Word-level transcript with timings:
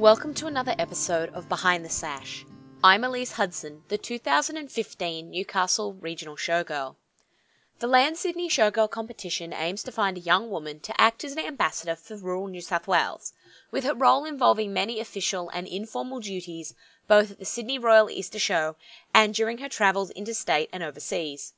Welcome 0.00 0.32
to 0.36 0.46
another 0.46 0.74
episode 0.78 1.28
of 1.34 1.50
Behind 1.50 1.84
the 1.84 1.90
Sash. 1.90 2.46
I'm 2.82 3.02
Elyse 3.02 3.32
Hudson, 3.32 3.82
the 3.88 3.98
2015 3.98 5.30
Newcastle 5.30 5.92
Regional 5.92 6.36
Showgirl. 6.36 6.96
The 7.80 7.86
Land 7.86 8.16
Sydney 8.16 8.48
Showgirl 8.48 8.88
competition 8.88 9.52
aims 9.52 9.82
to 9.82 9.92
find 9.92 10.16
a 10.16 10.22
young 10.22 10.48
woman 10.48 10.80
to 10.80 10.98
act 10.98 11.22
as 11.22 11.32
an 11.32 11.40
ambassador 11.40 11.96
for 11.96 12.16
rural 12.16 12.46
New 12.46 12.62
South 12.62 12.88
Wales, 12.88 13.34
with 13.70 13.84
her 13.84 13.92
role 13.92 14.24
involving 14.24 14.72
many 14.72 15.00
official 15.00 15.50
and 15.50 15.68
informal 15.68 16.18
duties 16.18 16.74
both 17.06 17.32
at 17.32 17.38
the 17.38 17.44
Sydney 17.44 17.78
Royal 17.78 18.08
Easter 18.08 18.38
Show 18.38 18.76
and 19.12 19.34
during 19.34 19.58
her 19.58 19.68
travels 19.68 20.08
interstate 20.12 20.70
and 20.72 20.82
overseas. 20.82 21.52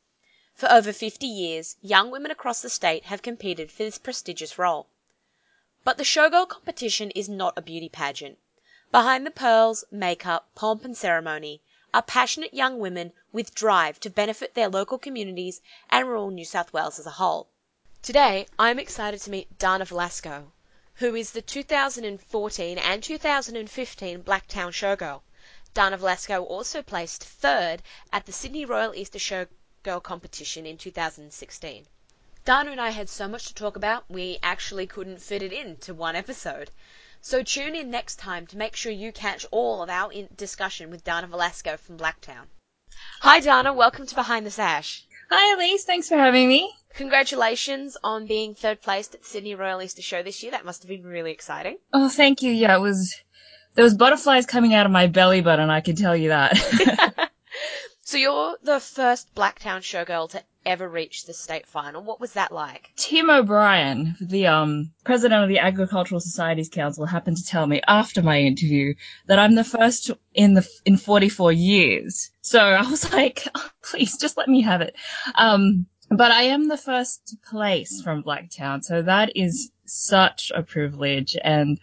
For 0.52 0.69
over 0.69 0.93
50 0.93 1.29
years, 1.29 1.77
young 1.80 2.11
women 2.11 2.33
across 2.33 2.61
the 2.61 2.70
state 2.70 3.05
have 3.05 3.23
competed 3.23 3.70
for 3.70 3.84
this 3.84 3.98
prestigious 3.98 4.59
role. 4.59 4.88
But 5.84 5.98
the 5.98 6.04
Showgirl 6.04 6.48
competition 6.48 7.10
is 7.10 7.28
not 7.28 7.54
a 7.59 7.60
beauty 7.60 7.88
pageant. 7.88 8.38
Behind 8.92 9.27
the 9.27 9.32
pearls, 9.32 9.82
makeup, 9.91 10.48
pomp, 10.55 10.84
and 10.84 10.96
ceremony 10.96 11.60
are 11.92 12.02
passionate 12.02 12.55
young 12.55 12.78
women 12.78 13.12
with 13.32 13.52
drive 13.52 13.98
to 13.98 14.08
benefit 14.08 14.55
their 14.55 14.68
local 14.68 14.96
communities 14.96 15.60
and 15.91 16.06
rural 16.06 16.30
New 16.30 16.45
South 16.45 16.72
Wales 16.72 17.00
as 17.00 17.06
a 17.06 17.18
whole. 17.18 17.48
Today, 18.00 18.46
I'm 18.60 18.78
excited 18.78 19.22
to 19.22 19.30
meet 19.30 19.58
Dana 19.58 19.84
Velasco, 19.84 20.52
who 20.95 21.16
is 21.16 21.32
the 21.32 21.42
2014 21.42 22.78
and 22.78 23.02
2015 23.02 24.22
Blacktown 24.22 24.70
Showgirl. 24.70 25.22
Dana 25.74 25.96
Velasco 25.96 26.44
also 26.44 26.83
placed 26.83 27.24
third 27.24 27.83
at 28.12 28.27
the 28.27 28.33
Sydney 28.33 28.64
Royal 28.64 28.94
Easter 28.94 29.19
Showgirl 29.19 30.05
competition 30.05 30.64
in 30.64 30.78
2016. 30.78 31.88
Dana 32.45 32.73
and 32.73 32.80
I 32.80 32.91
had 32.91 33.09
so 33.09 33.28
much 33.28 33.46
to 33.46 33.55
talk 33.55 33.77
about, 33.77 34.10
we 34.10 34.38
actually 34.42 34.88
couldn't 34.88 35.23
fit 35.23 35.45
it 35.45 35.53
into 35.53 35.94
one 35.94 36.17
episode. 36.17 36.72
So 37.20 37.44
tune 37.44 37.77
in 37.77 37.89
next 37.89 38.19
time 38.19 38.48
to 38.48 38.56
make 38.56 38.75
sure 38.75 38.91
you 38.91 39.12
catch 39.12 39.47
all 39.53 39.80
of 39.80 39.89
our 39.89 40.11
discussion 40.36 40.91
with 40.91 41.05
Dana 41.05 41.28
Velasco 41.28 41.77
from 41.77 41.97
Blacktown. 41.97 42.47
Hi, 43.20 43.39
Dana. 43.39 43.72
Welcome 43.72 44.06
to 44.06 44.14
Behind 44.17 44.44
the 44.44 44.50
Sash. 44.50 45.05
Hi, 45.30 45.55
Elyse. 45.55 45.83
Thanks 45.83 46.08
for 46.08 46.17
having 46.17 46.48
me. 46.48 46.75
Congratulations 46.94 47.97
on 48.02 48.27
being 48.27 48.56
third 48.56 48.83
placed 48.83 49.14
at 49.14 49.22
the 49.22 49.28
Sydney 49.28 49.55
Royal 49.55 49.80
Easter 49.80 50.02
Show 50.02 50.24
this 50.24 50.42
year. 50.42 50.50
That 50.50 50.64
must 50.64 50.83
have 50.83 50.89
been 50.89 51.05
really 51.05 51.30
exciting. 51.30 51.78
Oh, 51.92 52.08
thank 52.08 52.42
you. 52.42 52.50
Yeah, 52.50 52.74
it 52.74 52.80
was. 52.80 53.14
There 53.77 53.84
was 53.84 53.95
butterflies 53.95 54.47
coming 54.47 54.74
out 54.74 54.84
of 54.84 54.91
my 54.91 55.06
belly 55.06 55.42
button. 55.42 55.70
I 55.70 55.80
can 55.80 55.95
tell 55.95 56.17
you 56.17 56.30
that. 56.30 56.58
so 58.02 58.17
you're 58.17 58.58
the 58.64 58.80
first 58.80 59.33
Blacktown 59.33 59.78
showgirl 59.78 60.30
to 60.30 60.42
ever 60.64 60.88
reached 60.88 61.27
the 61.27 61.32
state 61.32 61.66
final. 61.66 62.02
What 62.02 62.20
was 62.20 62.32
that 62.32 62.52
like? 62.52 62.92
Tim 62.96 63.30
O'Brien, 63.30 64.16
the 64.20 64.46
um, 64.46 64.92
president 65.05 65.42
of 65.42 65.48
the 65.48 65.58
Agricultural 65.58 66.20
Societies 66.20 66.68
Council, 66.68 67.06
happened 67.06 67.36
to 67.38 67.44
tell 67.44 67.66
me 67.66 67.80
after 67.86 68.22
my 68.22 68.41
interview 68.41 68.94
that 69.27 69.38
I'm 69.38 69.55
the 69.55 69.64
first 69.64 70.10
in 70.34 70.55
the 70.55 70.68
in 70.84 70.96
44 70.96 71.52
years. 71.52 72.30
So 72.40 72.58
I 72.60 72.88
was 72.88 73.12
like, 73.12 73.46
oh, 73.55 73.70
please 73.83 74.16
just 74.18 74.36
let 74.36 74.48
me 74.48 74.62
have 74.62 74.80
it. 74.80 74.96
Um, 75.34 75.86
but 76.10 76.30
I 76.30 76.42
am 76.42 76.68
the 76.68 76.77
first 76.77 77.36
place 77.48 78.02
from 78.02 78.22
Blacktown, 78.22 78.84
so 78.84 79.02
that 79.02 79.34
is 79.34 79.70
such 79.86 80.52
a 80.55 80.62
privilege 80.62 81.36
and 81.42 81.78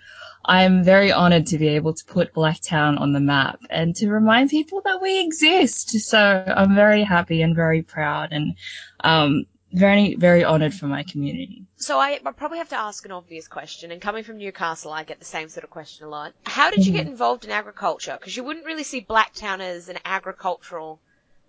I'm 0.49 0.83
very 0.83 1.11
honored 1.11 1.45
to 1.47 1.59
be 1.59 1.67
able 1.67 1.93
to 1.93 2.03
put 2.05 2.33
Blacktown 2.33 2.99
on 2.99 3.13
the 3.13 3.19
map 3.19 3.59
and 3.69 3.95
to 3.97 4.09
remind 4.09 4.49
people 4.49 4.81
that 4.83 4.99
we 4.99 5.21
exist. 5.21 5.91
So 5.99 6.19
I'm 6.19 6.73
very 6.73 7.03
happy 7.03 7.43
and 7.43 7.55
very 7.55 7.83
proud 7.83 8.29
and 8.31 8.55
um, 9.01 9.45
very, 9.71 10.15
very 10.15 10.43
honored 10.43 10.73
for 10.73 10.87
my 10.87 11.03
community. 11.03 11.65
So 11.75 11.99
I, 11.99 12.19
I, 12.25 12.31
probably 12.31 12.57
have 12.57 12.69
to 12.69 12.79
ask 12.79 13.05
an 13.05 13.11
obvious 13.11 13.47
question, 13.47 13.91
and 13.91 14.01
coming 14.01 14.23
from 14.23 14.39
Newcastle, 14.39 14.91
I 14.91 15.03
get 15.03 15.19
the 15.19 15.25
same 15.25 15.49
sort 15.49 15.65
of 15.65 15.69
question 15.69 16.07
a 16.07 16.09
lot. 16.09 16.33
How 16.47 16.71
did 16.71 16.83
you 16.83 16.93
get 16.93 17.01
mm-hmm. 17.01 17.11
involved 17.11 17.45
in 17.45 17.51
agriculture? 17.51 18.17
Because 18.19 18.35
you 18.35 18.43
wouldn't 18.43 18.65
really 18.65 18.83
see 18.83 19.01
Blacktown 19.01 19.59
as 19.59 19.87
an 19.87 19.99
agricultural 20.03 20.99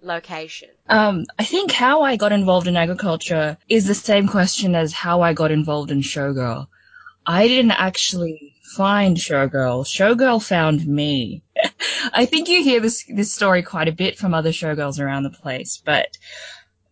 location. 0.02 0.68
Um, 0.90 1.24
I 1.38 1.44
think 1.44 1.72
how 1.72 2.02
I 2.02 2.16
got 2.16 2.32
involved 2.32 2.66
in 2.66 2.76
agriculture 2.76 3.56
is 3.66 3.86
the 3.86 3.94
same 3.94 4.28
question 4.28 4.74
as 4.74 4.92
how 4.92 5.22
I 5.22 5.32
got 5.32 5.50
involved 5.50 5.90
in 5.90 6.02
Showgirl. 6.02 6.66
I 7.26 7.48
didn't 7.48 7.72
actually 7.72 8.49
find 8.62 9.16
Showgirl. 9.16 9.84
Showgirl 9.84 10.42
found 10.42 10.86
me. 10.86 11.42
I 12.12 12.26
think 12.26 12.48
you 12.48 12.62
hear 12.62 12.80
this 12.80 13.04
this 13.08 13.32
story 13.32 13.62
quite 13.62 13.88
a 13.88 13.92
bit 13.92 14.18
from 14.18 14.34
other 14.34 14.50
showgirls 14.50 15.00
around 15.00 15.24
the 15.24 15.30
place, 15.30 15.82
but 15.84 16.16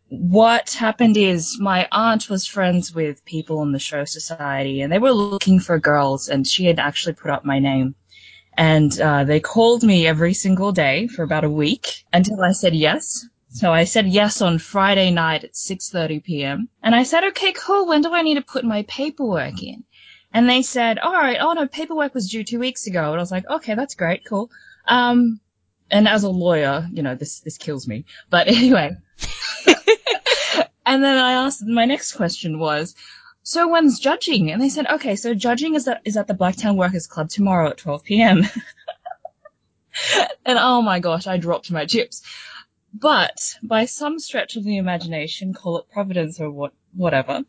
what 0.08 0.70
happened 0.70 1.16
is 1.16 1.58
my 1.60 1.86
aunt 1.92 2.30
was 2.30 2.46
friends 2.46 2.94
with 2.94 3.24
people 3.26 3.62
in 3.62 3.72
the 3.72 3.78
show 3.78 4.04
society 4.04 4.80
and 4.80 4.90
they 4.90 4.98
were 4.98 5.12
looking 5.12 5.60
for 5.60 5.78
girls 5.78 6.28
and 6.28 6.46
she 6.46 6.64
had 6.64 6.78
actually 6.78 7.12
put 7.12 7.30
up 7.30 7.44
my 7.44 7.58
name 7.58 7.94
and 8.56 8.98
uh, 9.00 9.24
they 9.24 9.38
called 9.38 9.82
me 9.82 10.06
every 10.06 10.32
single 10.32 10.72
day 10.72 11.06
for 11.08 11.22
about 11.22 11.44
a 11.44 11.50
week 11.50 12.04
until 12.12 12.40
i 12.40 12.52
said 12.52 12.74
yes 12.74 13.26
so 13.50 13.70
i 13.70 13.84
said 13.84 14.06
yes 14.06 14.40
on 14.40 14.58
friday 14.58 15.10
night 15.10 15.44
at 15.44 15.52
6.30 15.52 16.24
p.m 16.24 16.68
and 16.82 16.94
i 16.94 17.02
said 17.02 17.24
okay 17.24 17.52
cool 17.52 17.86
when 17.86 18.00
do 18.00 18.14
i 18.14 18.22
need 18.22 18.36
to 18.36 18.42
put 18.42 18.64
my 18.64 18.84
paperwork 18.84 19.62
in 19.62 19.84
and 20.32 20.48
they 20.48 20.62
said, 20.62 20.98
all 20.98 21.12
right, 21.12 21.38
oh 21.40 21.52
no, 21.52 21.66
paperwork 21.66 22.14
was 22.14 22.30
due 22.30 22.44
two 22.44 22.58
weeks 22.58 22.86
ago. 22.86 23.10
And 23.10 23.16
I 23.16 23.18
was 23.18 23.32
like, 23.32 23.48
okay, 23.48 23.74
that's 23.74 23.94
great, 23.94 24.24
cool. 24.24 24.50
Um, 24.86 25.40
and 25.90 26.06
as 26.06 26.22
a 26.22 26.28
lawyer, 26.28 26.86
you 26.92 27.02
know, 27.02 27.14
this, 27.14 27.40
this 27.40 27.56
kills 27.56 27.88
me. 27.88 28.04
But 28.30 28.48
anyway. 28.48 28.96
and 30.86 31.02
then 31.02 31.18
I 31.18 31.32
asked, 31.32 31.64
my 31.64 31.86
next 31.86 32.12
question 32.12 32.58
was, 32.58 32.94
so 33.42 33.68
when's 33.68 33.98
judging? 33.98 34.50
And 34.50 34.60
they 34.60 34.68
said, 34.68 34.86
okay, 34.86 35.16
so 35.16 35.32
judging 35.32 35.74
is 35.74 35.88
at, 35.88 36.02
is 36.04 36.18
at 36.18 36.26
the 36.26 36.34
Blacktown 36.34 36.76
Workers 36.76 37.06
Club 37.06 37.30
tomorrow 37.30 37.70
at 37.70 37.78
12 37.78 38.04
p.m. 38.04 38.40
and 40.44 40.58
oh 40.58 40.82
my 40.82 41.00
gosh, 41.00 41.26
I 41.26 41.38
dropped 41.38 41.70
my 41.70 41.86
chips. 41.86 42.22
But 42.92 43.56
by 43.62 43.86
some 43.86 44.18
stretch 44.18 44.56
of 44.56 44.64
the 44.64 44.76
imagination, 44.76 45.54
call 45.54 45.78
it 45.78 45.90
providence 45.90 46.40
or 46.40 46.50
what, 46.50 46.74
whatever, 46.98 47.44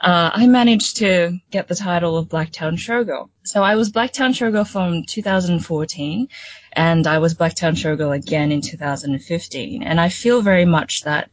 uh, 0.00 0.30
I 0.32 0.46
managed 0.46 0.96
to 0.96 1.38
get 1.50 1.68
the 1.68 1.74
title 1.74 2.16
of 2.16 2.28
Blacktown 2.28 2.74
Showgirl. 2.74 3.28
So 3.44 3.62
I 3.62 3.76
was 3.76 3.92
Blacktown 3.92 4.30
Showgirl 4.30 4.66
from 4.66 5.04
2014, 5.04 6.28
and 6.72 7.06
I 7.06 7.18
was 7.18 7.34
Blacktown 7.34 7.74
Showgirl 7.74 8.16
again 8.16 8.50
in 8.50 8.62
2015. 8.62 9.82
And 9.82 10.00
I 10.00 10.08
feel 10.08 10.42
very 10.42 10.64
much 10.64 11.02
that 11.04 11.30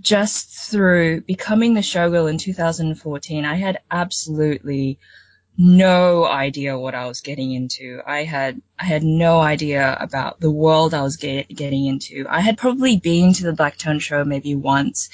just 0.00 0.70
through 0.70 1.22
becoming 1.22 1.74
the 1.74 1.80
showgirl 1.80 2.28
in 2.28 2.38
2014, 2.38 3.44
I 3.44 3.54
had 3.54 3.80
absolutely 3.90 4.98
no 5.58 6.24
idea 6.24 6.78
what 6.78 6.94
I 6.94 7.06
was 7.06 7.20
getting 7.20 7.52
into. 7.52 8.00
I 8.06 8.24
had 8.24 8.60
I 8.78 8.84
had 8.84 9.02
no 9.02 9.40
idea 9.40 9.96
about 9.98 10.40
the 10.40 10.50
world 10.50 10.94
I 10.94 11.02
was 11.02 11.16
get, 11.16 11.48
getting 11.48 11.86
into. 11.86 12.26
I 12.28 12.40
had 12.40 12.58
probably 12.58 12.98
been 12.98 13.32
to 13.34 13.44
the 13.44 13.52
Blacktown 13.52 14.00
show 14.00 14.24
maybe 14.24 14.54
once 14.54 15.08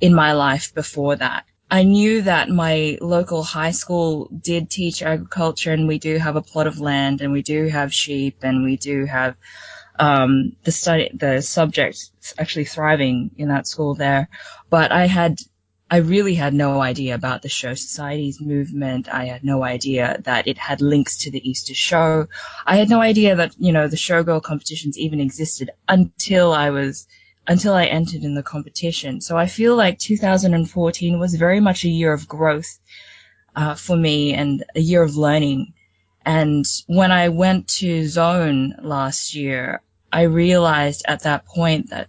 in 0.00 0.14
my 0.14 0.32
life 0.32 0.74
before 0.74 1.16
that. 1.16 1.44
I 1.70 1.82
knew 1.82 2.22
that 2.22 2.48
my 2.48 2.96
local 3.00 3.42
high 3.42 3.72
school 3.72 4.28
did 4.40 4.70
teach 4.70 5.02
agriculture 5.02 5.72
and 5.72 5.88
we 5.88 5.98
do 5.98 6.16
have 6.18 6.36
a 6.36 6.42
plot 6.42 6.68
of 6.68 6.80
land 6.80 7.22
and 7.22 7.32
we 7.32 7.42
do 7.42 7.66
have 7.66 7.92
sheep 7.92 8.38
and 8.42 8.64
we 8.64 8.76
do 8.76 9.04
have 9.06 9.34
um, 9.98 10.52
the 10.62 10.72
study 10.72 11.10
the 11.12 11.40
subject 11.40 12.10
actually 12.38 12.66
thriving 12.66 13.30
in 13.36 13.48
that 13.48 13.66
school 13.66 13.94
there. 13.94 14.28
But 14.70 14.92
I 14.92 15.06
had 15.06 15.38
I 15.88 15.98
really 15.98 16.34
had 16.34 16.52
no 16.52 16.80
idea 16.80 17.14
about 17.14 17.42
the 17.42 17.48
Show 17.48 17.74
Society's 17.74 18.40
movement. 18.40 19.08
I 19.08 19.26
had 19.26 19.44
no 19.44 19.62
idea 19.62 20.20
that 20.24 20.48
it 20.48 20.58
had 20.58 20.80
links 20.80 21.16
to 21.18 21.30
the 21.30 21.48
Easter 21.48 21.74
show. 21.74 22.26
I 22.66 22.76
had 22.76 22.90
no 22.90 23.00
idea 23.00 23.36
that, 23.36 23.54
you 23.58 23.72
know, 23.72 23.86
the 23.86 23.96
showgirl 23.96 24.42
competitions 24.42 24.98
even 24.98 25.20
existed 25.20 25.70
until 25.86 26.52
I 26.52 26.70
was, 26.70 27.06
until 27.46 27.74
I 27.74 27.84
entered 27.84 28.24
in 28.24 28.34
the 28.34 28.42
competition. 28.42 29.20
So 29.20 29.36
I 29.36 29.46
feel 29.46 29.76
like 29.76 30.00
2014 30.00 31.20
was 31.20 31.36
very 31.36 31.60
much 31.60 31.84
a 31.84 31.88
year 31.88 32.12
of 32.12 32.26
growth, 32.26 32.80
uh, 33.54 33.76
for 33.76 33.96
me 33.96 34.34
and 34.34 34.64
a 34.74 34.80
year 34.80 35.04
of 35.04 35.16
learning. 35.16 35.72
And 36.24 36.64
when 36.88 37.12
I 37.12 37.28
went 37.28 37.68
to 37.78 38.08
Zone 38.08 38.74
last 38.82 39.36
year, 39.36 39.82
I 40.12 40.22
realized 40.22 41.04
at 41.06 41.22
that 41.22 41.46
point 41.46 41.90
that 41.90 42.08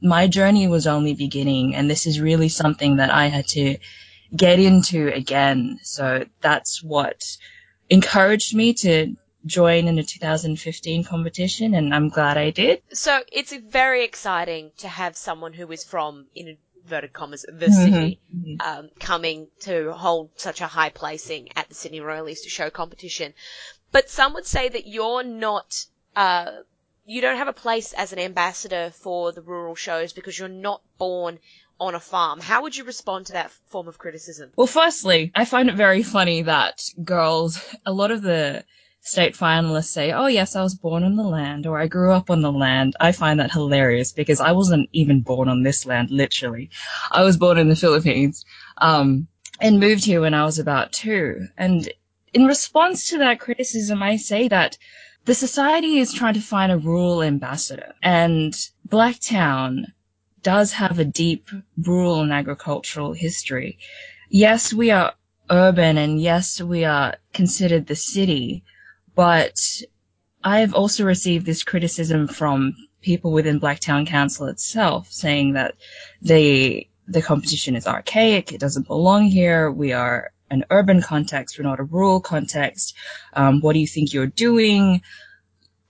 my 0.00 0.26
journey 0.26 0.68
was 0.68 0.86
only 0.86 1.14
beginning 1.14 1.74
and 1.74 1.88
this 1.90 2.06
is 2.06 2.20
really 2.20 2.48
something 2.48 2.96
that 2.96 3.10
I 3.10 3.26
had 3.26 3.48
to 3.48 3.78
get 4.34 4.58
into 4.58 5.08
again. 5.12 5.78
So 5.82 6.24
that's 6.40 6.82
what 6.82 7.24
encouraged 7.88 8.54
me 8.54 8.74
to 8.74 9.16
join 9.46 9.88
in 9.88 9.96
the 9.96 10.02
2015 10.02 11.04
competition 11.04 11.74
and 11.74 11.94
I'm 11.94 12.08
glad 12.08 12.36
I 12.36 12.50
did. 12.50 12.82
So 12.92 13.20
it's 13.32 13.52
very 13.52 14.04
exciting 14.04 14.72
to 14.78 14.88
have 14.88 15.16
someone 15.16 15.52
who 15.52 15.70
is 15.72 15.84
from, 15.84 16.26
in 16.34 16.56
inverted 16.90 17.12
commas, 17.12 17.42
the 17.46 17.66
mm-hmm. 17.66 17.72
city, 17.72 18.20
mm-hmm. 18.34 18.60
um, 18.60 18.90
coming 18.98 19.48
to 19.60 19.92
hold 19.92 20.30
such 20.36 20.60
a 20.60 20.66
high 20.66 20.90
placing 20.90 21.48
at 21.56 21.68
the 21.68 21.74
Sydney 21.74 22.00
Royal 22.00 22.28
Easter 22.28 22.50
Show 22.50 22.70
competition. 22.70 23.32
But 23.92 24.10
some 24.10 24.34
would 24.34 24.46
say 24.46 24.68
that 24.68 24.86
you're 24.86 25.22
not, 25.22 25.84
uh, 26.16 26.50
you 27.10 27.20
don't 27.20 27.38
have 27.38 27.48
a 27.48 27.52
place 27.52 27.92
as 27.92 28.12
an 28.12 28.20
ambassador 28.20 28.92
for 28.94 29.32
the 29.32 29.42
rural 29.42 29.74
shows 29.74 30.12
because 30.12 30.38
you're 30.38 30.48
not 30.48 30.80
born 30.96 31.40
on 31.80 31.96
a 31.96 31.98
farm. 31.98 32.38
How 32.38 32.62
would 32.62 32.76
you 32.76 32.84
respond 32.84 33.26
to 33.26 33.32
that 33.32 33.50
form 33.68 33.88
of 33.88 33.98
criticism? 33.98 34.52
Well, 34.54 34.68
firstly, 34.68 35.32
I 35.34 35.44
find 35.44 35.68
it 35.68 35.74
very 35.74 36.04
funny 36.04 36.42
that 36.42 36.84
girls, 37.02 37.60
a 37.84 37.92
lot 37.92 38.12
of 38.12 38.22
the 38.22 38.64
state 39.00 39.34
finalists 39.34 39.86
say, 39.86 40.12
oh 40.12 40.28
yes, 40.28 40.54
I 40.54 40.62
was 40.62 40.76
born 40.76 41.02
on 41.02 41.16
the 41.16 41.24
land 41.24 41.66
or 41.66 41.80
I 41.80 41.88
grew 41.88 42.12
up 42.12 42.30
on 42.30 42.42
the 42.42 42.52
land, 42.52 42.94
I 43.00 43.10
find 43.10 43.40
that 43.40 43.50
hilarious 43.50 44.12
because 44.12 44.40
I 44.40 44.52
wasn't 44.52 44.88
even 44.92 45.22
born 45.22 45.48
on 45.48 45.64
this 45.64 45.84
land, 45.86 46.12
literally. 46.12 46.70
I 47.10 47.24
was 47.24 47.36
born 47.36 47.58
in 47.58 47.68
the 47.68 47.74
Philippines, 47.74 48.44
um, 48.78 49.26
and 49.60 49.80
moved 49.80 50.04
here 50.04 50.20
when 50.20 50.34
I 50.34 50.44
was 50.44 50.60
about 50.60 50.92
two. 50.92 51.48
And 51.58 51.92
in 52.32 52.44
response 52.46 53.10
to 53.10 53.18
that 53.18 53.40
criticism, 53.40 54.00
I 54.00 54.16
say 54.16 54.46
that 54.46 54.78
the 55.24 55.34
society 55.34 55.98
is 55.98 56.12
trying 56.12 56.34
to 56.34 56.40
find 56.40 56.72
a 56.72 56.78
rural 56.78 57.22
ambassador 57.22 57.94
and 58.02 58.54
Blacktown 58.88 59.86
does 60.42 60.72
have 60.72 60.98
a 60.98 61.04
deep 61.04 61.50
rural 61.76 62.22
and 62.22 62.32
agricultural 62.32 63.12
history. 63.12 63.78
Yes, 64.30 64.72
we 64.72 64.90
are 64.90 65.12
urban 65.50 65.98
and 65.98 66.20
yes, 66.20 66.60
we 66.60 66.84
are 66.84 67.16
considered 67.32 67.86
the 67.86 67.96
city, 67.96 68.64
but 69.14 69.60
I've 70.42 70.74
also 70.74 71.04
received 71.04 71.44
this 71.44 71.62
criticism 71.62 72.26
from 72.26 72.74
people 73.02 73.32
within 73.32 73.60
Blacktown 73.60 74.06
Council 74.06 74.46
itself 74.46 75.08
saying 75.10 75.52
that 75.54 75.74
the 76.22 76.86
the 77.06 77.20
competition 77.20 77.74
is 77.74 77.88
archaic, 77.88 78.52
it 78.52 78.60
doesn't 78.60 78.86
belong 78.86 79.24
here, 79.24 79.70
we 79.70 79.92
are 79.92 80.32
an 80.50 80.64
urban 80.70 81.00
context, 81.00 81.58
we're 81.58 81.64
not 81.64 81.80
a 81.80 81.84
rural 81.84 82.20
context. 82.20 82.94
Um, 83.32 83.60
what 83.60 83.74
do 83.74 83.78
you 83.78 83.86
think 83.86 84.12
you're 84.12 84.26
doing? 84.26 85.02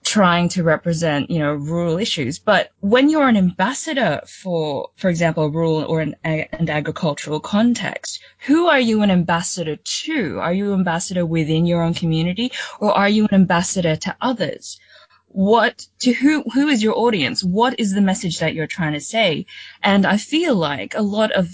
trying 0.03 0.49
to 0.49 0.63
represent, 0.63 1.29
you 1.29 1.39
know, 1.39 1.53
rural 1.53 1.97
issues. 1.97 2.39
But 2.39 2.71
when 2.79 3.09
you're 3.09 3.27
an 3.27 3.37
ambassador 3.37 4.21
for, 4.27 4.89
for 4.95 5.09
example, 5.09 5.43
a 5.43 5.49
rural 5.49 5.83
or 5.83 6.01
an, 6.01 6.15
an 6.23 6.69
agricultural 6.69 7.39
context, 7.39 8.19
who 8.39 8.67
are 8.67 8.79
you 8.79 9.03
an 9.03 9.11
ambassador 9.11 9.75
to? 9.75 10.39
Are 10.39 10.53
you 10.53 10.73
an 10.73 10.79
ambassador 10.79 11.25
within 11.25 11.65
your 11.65 11.83
own 11.83 11.93
community 11.93 12.51
or 12.79 12.91
are 12.91 13.09
you 13.09 13.25
an 13.25 13.33
ambassador 13.33 13.95
to 13.95 14.15
others? 14.19 14.79
What, 15.27 15.87
to 15.99 16.11
who, 16.13 16.43
who 16.53 16.67
is 16.67 16.83
your 16.83 16.97
audience? 16.97 17.43
What 17.43 17.79
is 17.79 17.93
the 17.93 18.01
message 18.01 18.39
that 18.39 18.53
you're 18.53 18.67
trying 18.67 18.93
to 18.93 18.99
say? 18.99 19.45
And 19.81 20.05
I 20.05 20.17
feel 20.17 20.55
like 20.55 20.95
a 20.95 21.01
lot 21.01 21.31
of 21.31 21.47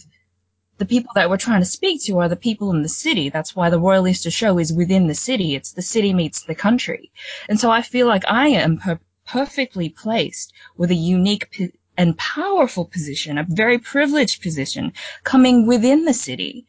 the 0.77 0.85
people 0.85 1.11
that 1.15 1.29
we're 1.29 1.37
trying 1.37 1.61
to 1.61 1.65
speak 1.65 2.03
to 2.03 2.19
are 2.19 2.29
the 2.29 2.35
people 2.35 2.69
in 2.71 2.83
the 2.83 2.89
city. 2.89 3.29
That's 3.29 3.55
why 3.55 3.69
the 3.69 3.79
Royal 3.79 4.07
Easter 4.07 4.31
Show 4.31 4.59
is 4.59 4.71
within 4.71 5.07
the 5.07 5.15
city. 5.15 5.55
It's 5.55 5.71
the 5.71 5.81
city 5.81 6.13
meets 6.13 6.43
the 6.43 6.55
country. 6.55 7.11
And 7.49 7.59
so 7.59 7.71
I 7.71 7.81
feel 7.81 8.07
like 8.07 8.23
I 8.27 8.49
am 8.49 8.77
per- 8.77 8.99
perfectly 9.25 9.89
placed 9.89 10.53
with 10.77 10.91
a 10.91 10.95
unique 10.95 11.49
p- 11.51 11.73
and 11.97 12.17
powerful 12.17 12.85
position, 12.85 13.37
a 13.37 13.45
very 13.49 13.79
privileged 13.79 14.41
position 14.41 14.93
coming 15.23 15.65
within 15.65 16.05
the 16.05 16.13
city 16.13 16.67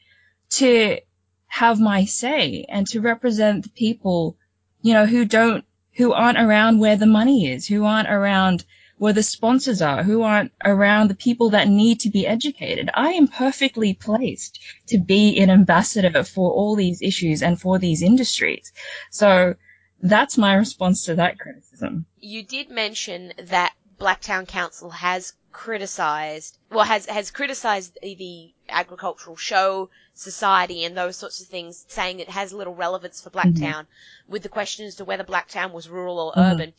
to 0.51 0.99
have 1.47 1.79
my 1.79 2.05
say 2.05 2.65
and 2.69 2.87
to 2.87 3.01
represent 3.01 3.63
the 3.65 3.71
people, 3.71 4.37
you 4.81 4.95
know, 4.95 5.05
who 5.05 5.27
don't, 5.27 5.65
who 5.93 6.13
aren't 6.13 6.39
around 6.39 6.79
where 6.79 6.97
the 6.97 7.07
money 7.07 7.51
is, 7.53 7.67
who 7.67 7.85
aren't 7.85 8.09
around 8.09 8.65
where 8.99 9.13
the 9.13 9.23
sponsors 9.23 9.81
are, 9.81 10.03
who 10.03 10.23
aren't 10.23 10.53
around 10.65 11.09
the 11.09 11.15
people 11.15 11.51
that 11.51 11.69
need 11.69 12.01
to 12.01 12.11
be 12.11 12.27
educated. 12.27 12.91
I 12.95 13.11
am 13.13 13.29
perfectly 13.29 13.95
placed 13.95 14.61
to 14.89 14.99
be 14.99 15.39
an 15.39 15.51
ambassador 15.51 16.25
for 16.25 16.51
all 16.51 16.75
these 16.75 17.01
issues 17.01 17.43
and 17.43 17.61
for 17.61 17.79
these 17.79 18.03
industries. 18.03 18.73
So 19.11 19.55
that's 20.03 20.37
my 20.37 20.55
response 20.55 21.05
to 21.07 21.15
that 21.17 21.39
criticism. 21.39 22.07
You 22.19 22.43
did 22.43 22.71
mention 22.71 23.33
that 23.45 23.73
Blacktown 23.99 24.47
Council 24.47 24.91
has 24.91 25.33
criticized, 25.53 26.59
well, 26.71 26.85
has, 26.85 27.07
has 27.07 27.31
criticized 27.31 27.99
the 28.03 28.53
agricultural 28.69 29.37
show 29.37 29.91
society 30.15 30.85
and 30.85 30.97
those 30.97 31.17
sorts 31.17 31.41
of 31.41 31.47
things, 31.47 31.85
saying 31.89 32.21
it 32.21 32.29
has 32.29 32.53
little 32.53 32.75
relevance 32.75 33.21
for 33.21 33.31
Blacktown 33.31 33.85
mm-hmm. 33.85 34.33
with 34.33 34.43
the 34.43 34.49
question 34.49 34.87
as 34.87 34.97
to 34.97 35.05
whether 35.05 35.25
Blacktown 35.25 35.73
was 35.73 35.89
rural 35.89 36.19
or 36.19 36.33
mm-hmm. 36.33 36.53
urban. 36.53 36.73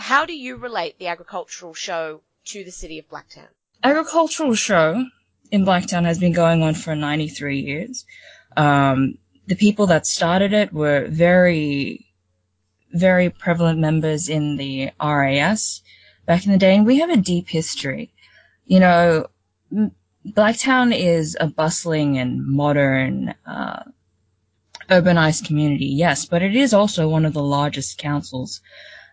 How 0.00 0.24
do 0.26 0.32
you 0.32 0.56
relate 0.56 0.96
the 0.98 1.08
agricultural 1.08 1.74
show 1.74 2.22
to 2.46 2.62
the 2.62 2.70
city 2.70 3.00
of 3.00 3.08
Blacktown? 3.08 3.48
Agricultural 3.82 4.54
show 4.54 5.04
in 5.50 5.64
Blacktown 5.64 6.04
has 6.04 6.20
been 6.20 6.32
going 6.32 6.62
on 6.62 6.74
for 6.74 6.94
93 6.94 7.58
years. 7.58 8.06
Um, 8.56 9.18
the 9.48 9.56
people 9.56 9.88
that 9.88 10.06
started 10.06 10.52
it 10.52 10.72
were 10.72 11.08
very, 11.08 12.06
very 12.92 13.28
prevalent 13.28 13.80
members 13.80 14.28
in 14.28 14.56
the 14.56 14.92
RAS 15.00 15.82
back 16.26 16.46
in 16.46 16.52
the 16.52 16.58
day, 16.58 16.76
and 16.76 16.86
we 16.86 17.00
have 17.00 17.10
a 17.10 17.16
deep 17.16 17.48
history. 17.48 18.12
You 18.66 18.78
know, 18.78 19.26
Blacktown 20.24 20.96
is 20.96 21.36
a 21.40 21.48
bustling 21.48 22.18
and 22.18 22.46
modern, 22.46 23.34
uh, 23.44 23.82
urbanized 24.88 25.44
community, 25.44 25.86
yes, 25.86 26.24
but 26.24 26.40
it 26.40 26.54
is 26.54 26.72
also 26.72 27.08
one 27.08 27.26
of 27.26 27.32
the 27.32 27.42
largest 27.42 27.98
councils 27.98 28.60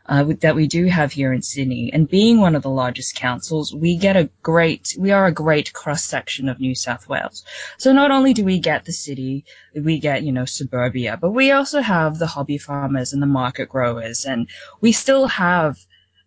uh, 0.07 0.23
that 0.41 0.55
we 0.55 0.67
do 0.67 0.85
have 0.85 1.11
here 1.11 1.33
in 1.33 1.41
Sydney. 1.41 1.91
And 1.91 2.07
being 2.07 2.39
one 2.39 2.55
of 2.55 2.61
the 2.61 2.69
largest 2.69 3.15
councils, 3.15 3.73
we 3.73 3.97
get 3.97 4.15
a 4.15 4.29
great, 4.43 4.95
we 4.99 5.11
are 5.11 5.25
a 5.25 5.31
great 5.31 5.73
cross 5.73 6.03
section 6.03 6.47
of 6.47 6.59
New 6.59 6.75
South 6.75 7.09
Wales. 7.09 7.43
So 7.77 7.91
not 7.91 8.11
only 8.11 8.33
do 8.33 8.45
we 8.45 8.59
get 8.59 8.85
the 8.85 8.91
city, 8.91 9.45
we 9.73 9.99
get, 9.99 10.23
you 10.23 10.31
know, 10.31 10.45
suburbia, 10.45 11.17
but 11.19 11.31
we 11.31 11.51
also 11.51 11.81
have 11.81 12.19
the 12.19 12.27
hobby 12.27 12.57
farmers 12.57 13.13
and 13.13 13.21
the 13.21 13.27
market 13.27 13.69
growers. 13.69 14.25
And 14.25 14.47
we 14.79 14.91
still 14.91 15.27
have 15.27 15.77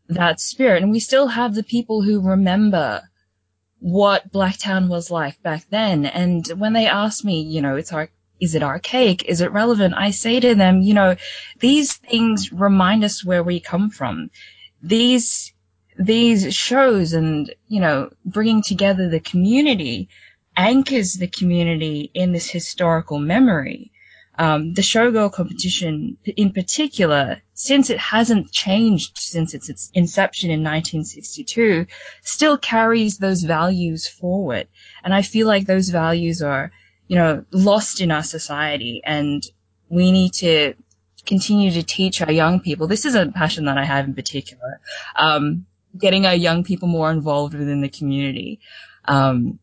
that 0.08 0.40
spirit 0.40 0.82
and 0.82 0.90
we 0.90 1.00
still 1.00 1.28
have 1.28 1.54
the 1.54 1.62
people 1.62 2.02
who 2.02 2.20
remember 2.20 3.02
what 3.80 4.32
Blacktown 4.32 4.88
was 4.88 5.10
like 5.10 5.40
back 5.42 5.66
then. 5.70 6.04
And 6.04 6.46
when 6.56 6.72
they 6.72 6.86
ask 6.86 7.24
me, 7.24 7.42
you 7.42 7.60
know, 7.60 7.76
it's 7.76 7.92
our 7.92 8.08
is 8.40 8.54
it 8.54 8.62
archaic? 8.62 9.24
Is 9.24 9.40
it 9.40 9.52
relevant? 9.52 9.94
I 9.96 10.10
say 10.10 10.40
to 10.40 10.54
them, 10.54 10.82
you 10.82 10.94
know, 10.94 11.16
these 11.60 11.94
things 11.94 12.52
remind 12.52 13.04
us 13.04 13.24
where 13.24 13.42
we 13.42 13.60
come 13.60 13.90
from. 13.90 14.30
These, 14.82 15.52
these 15.98 16.54
shows 16.54 17.12
and, 17.12 17.52
you 17.68 17.80
know, 17.80 18.10
bringing 18.24 18.62
together 18.62 19.08
the 19.08 19.20
community 19.20 20.08
anchors 20.58 21.14
the 21.14 21.28
community 21.28 22.10
in 22.14 22.32
this 22.32 22.50
historical 22.50 23.18
memory. 23.18 23.92
Um, 24.40 24.74
the 24.74 24.82
showgirl 24.82 25.32
competition 25.32 26.16
in 26.24 26.52
particular, 26.52 27.42
since 27.54 27.90
it 27.90 27.98
hasn't 27.98 28.52
changed 28.52 29.18
since 29.18 29.52
its, 29.52 29.68
its 29.68 29.90
inception 29.94 30.50
in 30.50 30.60
1962, 30.60 31.86
still 32.22 32.56
carries 32.56 33.18
those 33.18 33.42
values 33.42 34.06
forward. 34.06 34.68
And 35.02 35.12
I 35.12 35.22
feel 35.22 35.48
like 35.48 35.66
those 35.66 35.88
values 35.88 36.40
are 36.40 36.70
you 37.08 37.16
know, 37.16 37.44
lost 37.50 38.00
in 38.00 38.10
our 38.10 38.22
society 38.22 39.02
and 39.04 39.44
we 39.88 40.12
need 40.12 40.32
to 40.34 40.74
continue 41.26 41.70
to 41.72 41.82
teach 41.82 42.22
our 42.22 42.32
young 42.32 42.60
people. 42.60 42.86
This 42.86 43.04
is 43.04 43.14
a 43.14 43.26
passion 43.26 43.64
that 43.64 43.78
I 43.78 43.84
have 43.84 44.06
in 44.06 44.14
particular. 44.14 44.80
Um, 45.16 45.66
getting 45.98 46.26
our 46.26 46.34
young 46.34 46.64
people 46.64 46.88
more 46.88 47.10
involved 47.10 47.54
within 47.54 47.80
the 47.80 47.88
community. 47.88 48.60
Um, 49.06 49.58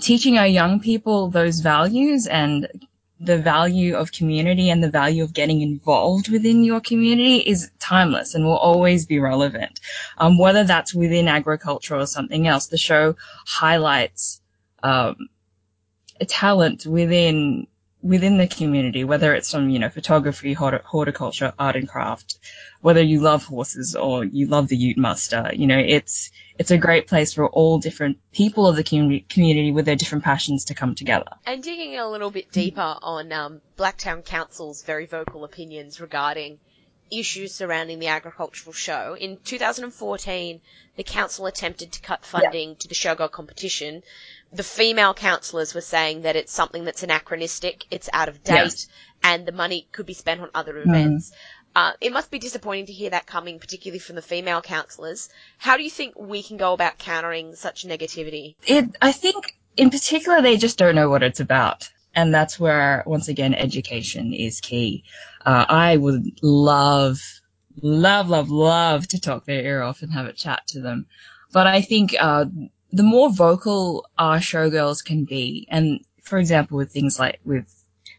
teaching 0.00 0.38
our 0.38 0.46
young 0.46 0.80
people 0.80 1.28
those 1.28 1.60
values 1.60 2.26
and 2.26 2.68
the 3.18 3.38
value 3.38 3.94
of 3.96 4.12
community 4.12 4.68
and 4.68 4.82
the 4.82 4.90
value 4.90 5.22
of 5.22 5.32
getting 5.32 5.62
involved 5.62 6.28
within 6.28 6.64
your 6.64 6.80
community 6.80 7.36
is 7.38 7.70
timeless 7.78 8.34
and 8.34 8.44
will 8.44 8.58
always 8.58 9.06
be 9.06 9.18
relevant. 9.18 9.80
Um, 10.18 10.38
whether 10.38 10.64
that's 10.64 10.94
within 10.94 11.28
agriculture 11.28 11.96
or 11.96 12.06
something 12.06 12.46
else, 12.46 12.66
the 12.66 12.76
show 12.76 13.16
highlights 13.46 14.40
um, 14.82 15.28
talent 16.24 16.86
within 16.86 17.66
within 18.02 18.38
the 18.38 18.46
community, 18.46 19.04
whether 19.04 19.34
it's 19.34 19.50
from, 19.50 19.68
you 19.68 19.78
know, 19.78 19.88
photography, 19.88 20.52
horticulture, 20.52 21.52
art 21.58 21.76
and 21.76 21.88
craft, 21.88 22.38
whether 22.80 23.02
you 23.02 23.20
love 23.20 23.44
horses 23.44 23.96
or 23.96 24.24
you 24.24 24.46
love 24.46 24.68
the 24.68 24.76
Ute 24.76 24.96
Muster, 24.96 25.50
you 25.54 25.66
know, 25.66 25.78
it's, 25.78 26.30
it's 26.58 26.70
a 26.70 26.78
great 26.78 27.08
place 27.08 27.34
for 27.34 27.48
all 27.48 27.78
different 27.78 28.18
people 28.32 28.66
of 28.66 28.76
the 28.76 28.84
community 28.84 29.72
with 29.72 29.86
their 29.86 29.96
different 29.96 30.24
passions 30.24 30.66
to 30.66 30.74
come 30.74 30.94
together. 30.94 31.26
And 31.44 31.62
digging 31.62 31.98
a 31.98 32.08
little 32.08 32.30
bit 32.30 32.52
deeper 32.52 32.96
on 33.02 33.32
um, 33.32 33.60
Blacktown 33.76 34.24
Council's 34.24 34.82
very 34.82 35.06
vocal 35.06 35.44
opinions 35.44 36.00
regarding 36.00 36.58
issues 37.10 37.54
surrounding 37.54 37.98
the 37.98 38.08
agricultural 38.08 38.72
show. 38.72 39.16
In 39.18 39.38
2014, 39.44 40.60
the 40.96 41.04
council 41.04 41.46
attempted 41.46 41.92
to 41.92 42.00
cut 42.00 42.24
funding 42.24 42.70
yeah. 42.70 42.74
to 42.78 42.88
the 42.88 42.94
showgirl 42.94 43.30
competition. 43.30 44.02
The 44.52 44.62
female 44.62 45.14
councillors 45.14 45.74
were 45.74 45.80
saying 45.80 46.22
that 46.22 46.36
it's 46.36 46.52
something 46.52 46.84
that's 46.84 47.02
anachronistic, 47.02 47.84
it's 47.90 48.08
out 48.12 48.28
of 48.28 48.42
date, 48.42 48.54
yes. 48.54 48.88
and 49.22 49.46
the 49.46 49.52
money 49.52 49.86
could 49.92 50.06
be 50.06 50.14
spent 50.14 50.40
on 50.40 50.50
other 50.54 50.78
events. 50.78 51.30
Mm. 51.30 51.34
Uh, 51.76 51.92
it 52.00 52.10
must 52.10 52.30
be 52.30 52.38
disappointing 52.38 52.86
to 52.86 52.92
hear 52.92 53.10
that 53.10 53.26
coming, 53.26 53.58
particularly 53.58 53.98
from 53.98 54.16
the 54.16 54.22
female 54.22 54.62
councillors. 54.62 55.28
How 55.58 55.76
do 55.76 55.82
you 55.82 55.90
think 55.90 56.14
we 56.16 56.42
can 56.42 56.56
go 56.56 56.72
about 56.72 56.96
countering 56.96 57.54
such 57.54 57.86
negativity? 57.86 58.54
It, 58.66 58.96
I 59.02 59.12
think, 59.12 59.58
in 59.76 59.90
particular, 59.90 60.40
they 60.40 60.56
just 60.56 60.78
don't 60.78 60.94
know 60.94 61.10
what 61.10 61.22
it's 61.22 61.40
about. 61.40 61.90
And 62.16 62.34
that's 62.34 62.58
where, 62.58 63.04
once 63.06 63.28
again, 63.28 63.54
education 63.54 64.32
is 64.32 64.60
key. 64.60 65.04
Uh, 65.44 65.66
I 65.68 65.96
would 65.98 66.24
love, 66.42 67.20
love, 67.82 68.30
love, 68.30 68.50
love 68.50 69.06
to 69.08 69.20
talk 69.20 69.44
their 69.44 69.62
ear 69.62 69.82
off 69.82 70.02
and 70.02 70.12
have 70.12 70.26
a 70.26 70.32
chat 70.32 70.62
to 70.68 70.80
them. 70.80 71.06
But 71.52 71.66
I 71.68 71.82
think, 71.82 72.16
uh, 72.18 72.46
the 72.90 73.02
more 73.02 73.30
vocal 73.30 74.06
our 74.18 74.38
showgirls 74.38 75.04
can 75.04 75.24
be, 75.24 75.68
and 75.70 76.00
for 76.22 76.38
example, 76.38 76.78
with 76.78 76.90
things 76.90 77.18
like 77.18 77.38
with 77.44 77.66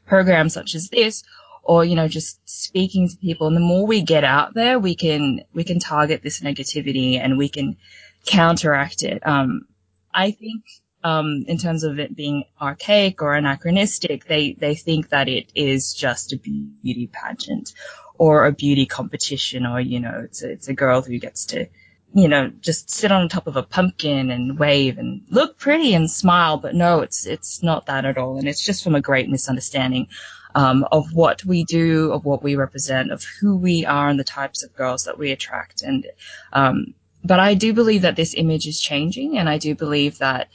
programs 0.05 0.53
such 0.53 0.75
as 0.75 0.89
this, 0.89 1.23
or, 1.63 1.83
you 1.83 1.95
know, 1.95 2.07
just 2.07 2.39
speaking 2.47 3.09
to 3.09 3.17
people. 3.17 3.47
And 3.47 3.55
the 3.55 3.61
more 3.61 3.87
we 3.87 4.01
get 4.01 4.23
out 4.23 4.53
there, 4.53 4.79
we 4.79 4.95
can, 4.95 5.41
we 5.53 5.63
can 5.63 5.79
target 5.79 6.21
this 6.21 6.39
negativity 6.41 7.19
and 7.19 7.37
we 7.37 7.49
can 7.49 7.77
counteract 8.25 9.03
it. 9.03 9.25
Um, 9.25 9.67
I 10.13 10.31
think, 10.31 10.63
um, 11.03 11.45
in 11.47 11.57
terms 11.57 11.83
of 11.83 11.99
it 11.99 12.15
being 12.15 12.45
archaic 12.61 13.21
or 13.21 13.35
anachronistic, 13.35 14.25
they, 14.25 14.53
they 14.53 14.75
think 14.75 15.09
that 15.09 15.29
it 15.29 15.51
is 15.55 15.93
just 15.93 16.33
a 16.33 16.37
beauty 16.37 17.09
pageant 17.11 17.73
or 18.17 18.45
a 18.45 18.51
beauty 18.51 18.85
competition 18.85 19.65
or, 19.65 19.79
you 19.79 19.99
know, 19.99 20.21
it's 20.23 20.43
a, 20.43 20.51
it's 20.51 20.67
a 20.67 20.73
girl 20.73 21.01
who 21.01 21.19
gets 21.19 21.45
to, 21.45 21.67
you 22.13 22.27
know, 22.27 22.51
just 22.61 22.89
sit 22.89 23.11
on 23.11 23.29
top 23.29 23.47
of 23.47 23.55
a 23.55 23.63
pumpkin 23.63 24.31
and 24.31 24.57
wave 24.57 24.97
and 24.97 25.21
look 25.29 25.57
pretty 25.59 25.93
and 25.93 26.09
smile. 26.09 26.57
But 26.57 26.73
no, 26.73 27.01
it's, 27.01 27.25
it's 27.25 27.61
not 27.61 27.85
that 27.85 28.05
at 28.05 28.17
all. 28.17 28.37
And 28.37 28.47
it's 28.47 28.65
just 28.65 28.83
from 28.83 28.95
a 28.95 29.01
great 29.01 29.29
misunderstanding, 29.29 30.07
um, 30.55 30.85
of 30.91 31.13
what 31.13 31.45
we 31.45 31.63
do, 31.63 32.11
of 32.11 32.25
what 32.25 32.41
we 32.41 32.55
represent, 32.55 33.11
of 33.11 33.23
who 33.23 33.55
we 33.55 33.85
are 33.85 34.09
and 34.09 34.19
the 34.19 34.23
types 34.23 34.63
of 34.63 34.75
girls 34.75 35.03
that 35.03 35.19
we 35.19 35.31
attract. 35.31 35.83
And, 35.83 36.07
um, 36.53 36.95
but 37.23 37.39
I 37.39 37.53
do 37.53 37.73
believe 37.73 38.01
that 38.01 38.15
this 38.15 38.33
image 38.33 38.67
is 38.67 38.79
changing 38.79 39.37
and 39.37 39.47
I 39.47 39.57
do 39.57 39.75
believe 39.75 40.17
that 40.17 40.47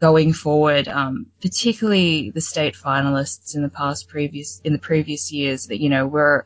going 0.00 0.32
forward, 0.32 0.88
um, 0.88 1.26
particularly 1.40 2.30
the 2.30 2.40
state 2.40 2.74
finalists 2.74 3.54
in 3.54 3.62
the 3.62 3.68
past 3.68 4.08
previous, 4.08 4.60
in 4.64 4.72
the 4.72 4.78
previous 4.78 5.32
years 5.32 5.66
that, 5.66 5.80
you 5.80 5.88
know, 5.88 6.06
we're, 6.06 6.44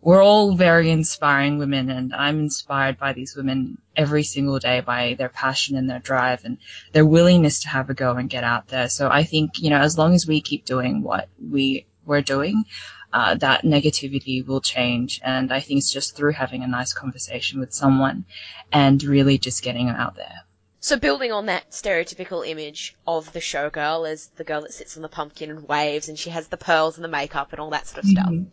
we're 0.00 0.22
all 0.22 0.54
very 0.54 0.90
inspiring 0.90 1.58
women 1.58 1.90
and 1.90 2.14
I'm 2.14 2.38
inspired 2.38 2.98
by 2.98 3.12
these 3.12 3.34
women 3.34 3.78
every 3.96 4.22
single 4.22 4.58
day 4.58 4.80
by 4.80 5.14
their 5.18 5.28
passion 5.28 5.76
and 5.76 5.90
their 5.90 5.98
drive 5.98 6.44
and 6.44 6.58
their 6.92 7.06
willingness 7.06 7.60
to 7.60 7.68
have 7.68 7.90
a 7.90 7.94
go 7.94 8.12
and 8.12 8.30
get 8.30 8.44
out 8.44 8.68
there. 8.68 8.88
So 8.88 9.08
I 9.08 9.24
think, 9.24 9.58
you 9.58 9.70
know, 9.70 9.80
as 9.80 9.98
long 9.98 10.14
as 10.14 10.26
we 10.26 10.40
keep 10.40 10.64
doing 10.64 11.02
what 11.02 11.28
we 11.40 11.86
we're 12.04 12.22
doing, 12.22 12.64
uh, 13.12 13.34
that 13.36 13.64
negativity 13.64 14.46
will 14.46 14.60
change. 14.60 15.20
And 15.24 15.52
I 15.52 15.60
think 15.60 15.78
it's 15.78 15.92
just 15.92 16.16
through 16.16 16.32
having 16.32 16.62
a 16.62 16.68
nice 16.68 16.92
conversation 16.92 17.58
with 17.60 17.72
someone 17.72 18.26
and 18.72 19.02
really 19.02 19.38
just 19.38 19.62
getting 19.62 19.88
out 19.88 20.14
there. 20.16 20.45
So 20.86 20.96
building 20.96 21.32
on 21.32 21.46
that 21.46 21.72
stereotypical 21.72 22.48
image 22.48 22.94
of 23.08 23.32
the 23.32 23.40
showgirl 23.40 24.08
as 24.08 24.28
the 24.36 24.44
girl 24.44 24.60
that 24.60 24.72
sits 24.72 24.94
on 24.94 25.02
the 25.02 25.08
pumpkin 25.08 25.50
and 25.50 25.66
waves 25.66 26.08
and 26.08 26.16
she 26.16 26.30
has 26.30 26.46
the 26.46 26.56
pearls 26.56 26.96
and 26.96 27.02
the 27.02 27.08
makeup 27.08 27.48
and 27.50 27.58
all 27.58 27.70
that 27.70 27.88
sort 27.88 28.04
of 28.04 28.08
stuff. 28.08 28.28
Mm-hmm. 28.28 28.44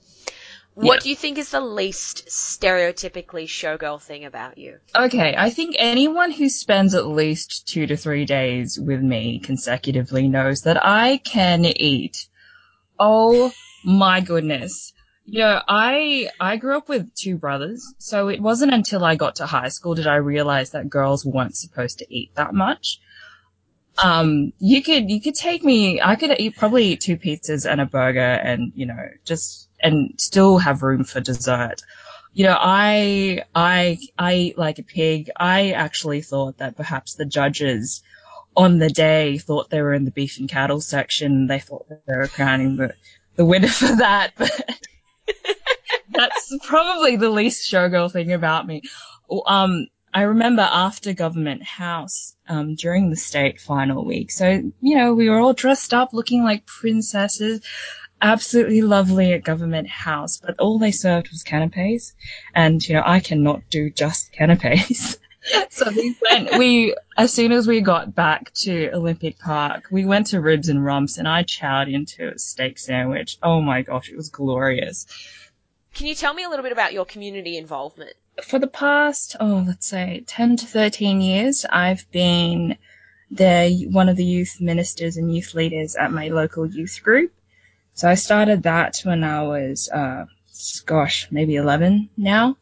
What 0.73 0.95
Yeah. 0.95 0.99
do 1.01 1.09
you 1.11 1.15
think 1.15 1.37
is 1.37 1.51
the 1.51 1.61
least 1.61 2.25
stereotypically 2.29 3.45
showgirl 3.45 4.01
thing 4.01 4.25
about 4.25 4.57
you? 4.57 4.79
Okay, 4.95 5.35
I 5.37 5.51
think 5.51 5.75
anyone 5.77 6.31
who 6.31 6.49
spends 6.49 6.95
at 6.95 7.05
least 7.05 7.67
two 7.67 7.85
to 7.85 7.95
three 7.95 8.25
days 8.25 8.79
with 8.79 9.01
me 9.01 9.37
consecutively 9.37 10.27
knows 10.27 10.61
that 10.61 10.83
I 10.83 11.17
can 11.17 11.65
eat. 11.65 12.27
Oh 12.99 13.53
my 13.83 14.21
goodness. 14.21 14.92
Know, 15.25 15.61
I, 15.67 16.29
I 16.39 16.57
grew 16.57 16.77
up 16.77 16.89
with 16.89 17.13
two 17.15 17.37
brothers, 17.37 17.93
so 17.97 18.27
it 18.27 18.41
wasn't 18.41 18.73
until 18.73 19.03
I 19.03 19.15
got 19.15 19.37
to 19.37 19.45
high 19.45 19.69
school 19.69 19.95
did 19.95 20.07
I 20.07 20.15
realize 20.15 20.71
that 20.71 20.89
girls 20.89 21.25
weren't 21.25 21.55
supposed 21.55 21.99
to 21.99 22.13
eat 22.13 22.35
that 22.35 22.53
much. 22.53 22.99
Um, 24.03 24.53
you 24.59 24.83
could, 24.83 25.09
you 25.09 25.21
could 25.21 25.35
take 25.35 25.63
me, 25.63 26.01
I 26.01 26.15
could 26.15 26.35
eat, 26.39 26.57
probably 26.57 26.85
eat 26.85 27.01
two 27.01 27.17
pizzas 27.17 27.69
and 27.69 27.79
a 27.79 27.85
burger 27.85 28.19
and, 28.19 28.73
you 28.75 28.85
know, 28.85 29.07
just, 29.23 29.69
and 29.79 30.13
still 30.17 30.57
have 30.57 30.83
room 30.83 31.03
for 31.03 31.19
dessert 31.19 31.81
you 32.33 32.45
know, 32.45 32.57
I, 32.59 33.43
I, 33.53 33.99
I 34.17 34.33
eat 34.35 34.57
like 34.57 34.79
a 34.79 34.83
pig. 34.83 35.29
I 35.37 35.71
actually 35.71 36.21
thought 36.21 36.57
that 36.57 36.75
perhaps 36.75 37.13
the 37.13 37.25
judges 37.25 38.01
on 38.55 38.79
the 38.79 38.89
day 38.89 39.37
thought 39.37 39.69
they 39.69 39.81
were 39.81 39.93
in 39.93 40.05
the 40.05 40.11
beef 40.11 40.39
and 40.39 40.49
cattle 40.49 40.81
section. 40.81 41.47
They 41.47 41.59
thought 41.59 41.87
they 41.89 42.15
were 42.15 42.27
crowning 42.27 42.77
the, 42.77 42.95
the 43.35 43.45
winner 43.45 43.67
for 43.69 43.95
that, 43.97 44.33
but 44.35 44.51
that's 46.13 46.55
probably 46.63 47.15
the 47.15 47.29
least 47.29 47.71
showgirl 47.71 48.11
thing 48.11 48.31
about 48.33 48.67
me. 48.67 48.81
Um, 49.45 49.87
I 50.13 50.23
remember 50.23 50.61
after 50.61 51.13
Government 51.13 51.63
House, 51.63 52.35
um, 52.47 52.75
during 52.75 53.09
the 53.09 53.15
state 53.15 53.59
final 53.59 54.05
week. 54.05 54.31
So, 54.31 54.71
you 54.81 54.97
know, 54.97 55.13
we 55.13 55.29
were 55.29 55.39
all 55.39 55.53
dressed 55.53 55.93
up 55.93 56.13
looking 56.13 56.43
like 56.43 56.65
princesses 56.65 57.61
absolutely 58.23 58.81
lovely 58.81 59.33
at 59.33 59.43
Government 59.43 59.87
House, 59.89 60.37
but 60.37 60.57
all 60.59 60.79
they 60.79 60.91
served 60.91 61.29
was 61.29 61.43
canapes. 61.43 62.13
And, 62.55 62.85
you 62.87 62.95
know, 62.95 63.03
I 63.05 63.19
cannot 63.19 63.61
do 63.69 63.89
just 63.89 64.31
canapes. 64.31 65.17
so 65.69 65.91
we 65.91 66.15
went, 66.21 66.57
we, 66.57 66.95
as 67.17 67.33
soon 67.33 67.51
as 67.51 67.67
we 67.67 67.81
got 67.81 68.15
back 68.15 68.53
to 68.53 68.89
Olympic 68.93 69.37
Park, 69.39 69.87
we 69.91 70.05
went 70.05 70.27
to 70.27 70.39
Ribs 70.39 70.69
and 70.69 70.83
Rumps 70.83 71.17
and 71.17 71.27
I 71.27 71.43
chowed 71.43 71.93
into 71.93 72.29
a 72.29 72.39
steak 72.39 72.79
sandwich. 72.79 73.37
Oh 73.43 73.61
my 73.61 73.81
gosh, 73.81 74.09
it 74.09 74.15
was 74.15 74.29
glorious. 74.29 75.05
Can 75.93 76.07
you 76.07 76.15
tell 76.15 76.33
me 76.33 76.43
a 76.43 76.49
little 76.49 76.63
bit 76.63 76.71
about 76.71 76.93
your 76.93 77.05
community 77.05 77.57
involvement? 77.57 78.13
For 78.43 78.57
the 78.57 78.67
past, 78.67 79.35
oh, 79.39 79.63
let's 79.67 79.85
say 79.85 80.23
10 80.25 80.57
to 80.57 80.65
13 80.65 81.21
years, 81.21 81.65
I've 81.69 82.09
been 82.11 82.77
the, 83.29 83.87
one 83.91 84.09
of 84.09 84.15
the 84.15 84.25
youth 84.25 84.59
ministers 84.59 85.17
and 85.17 85.33
youth 85.33 85.53
leaders 85.53 85.95
at 85.95 86.11
my 86.11 86.29
local 86.29 86.65
youth 86.65 86.99
group. 87.03 87.31
So 87.93 88.09
I 88.09 88.15
started 88.15 88.63
that 88.63 89.01
when 89.03 89.23
I 89.23 89.43
was, 89.43 89.87
uh, 89.89 90.25
gosh, 90.87 91.27
maybe 91.29 91.57
11 91.57 92.09
now. 92.17 92.57